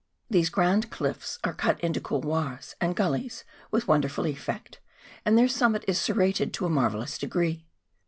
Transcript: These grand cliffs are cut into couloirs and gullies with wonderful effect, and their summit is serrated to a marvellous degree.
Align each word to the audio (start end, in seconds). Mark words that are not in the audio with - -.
These 0.31 0.49
grand 0.49 0.89
cliffs 0.89 1.37
are 1.43 1.53
cut 1.53 1.79
into 1.79 2.01
couloirs 2.01 2.73
and 2.81 2.95
gullies 2.95 3.43
with 3.69 3.87
wonderful 3.87 4.25
effect, 4.25 4.79
and 5.25 5.37
their 5.37 5.47
summit 5.47 5.85
is 5.87 6.01
serrated 6.01 6.55
to 6.55 6.65
a 6.65 6.69
marvellous 6.69 7.19
degree. 7.19 7.67